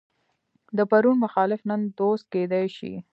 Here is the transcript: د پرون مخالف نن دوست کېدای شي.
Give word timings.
د 0.77 0.79
پرون 0.89 1.17
مخالف 1.25 1.61
نن 1.69 1.81
دوست 1.99 2.25
کېدای 2.33 2.65
شي. 2.77 2.93